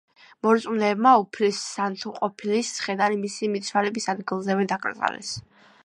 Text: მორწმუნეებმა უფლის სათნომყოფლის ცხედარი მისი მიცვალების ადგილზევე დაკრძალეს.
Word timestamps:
მორწმუნეებმა 0.45 1.11
უფლის 1.23 1.59
სათნომყოფლის 1.75 2.73
ცხედარი 2.79 3.21
მისი 3.27 3.51
მიცვალების 3.57 4.11
ადგილზევე 4.17 4.71
დაკრძალეს. 4.75 5.37